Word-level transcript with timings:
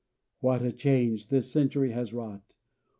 What 0.39 0.63
a 0.63 0.71
change 0.71 1.27
this 1.27 1.51
century 1.51 1.91
has 1.91 2.11
wrought! 2.11 2.55